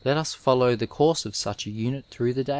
[0.03, 2.49] Let us follow the course of such a unit through the day.